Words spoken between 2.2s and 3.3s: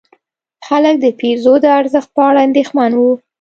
اړه اندېښمن وو.